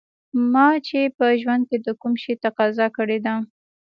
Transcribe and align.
ما 0.53 0.67
چې 0.87 0.99
په 1.17 1.25
ژوند 1.41 1.63
کې 1.69 1.77
د 1.85 1.87
کوم 2.01 2.13
شي 2.23 2.33
تقاضا 2.45 2.87
کړې 2.97 3.17
ده 3.25 3.33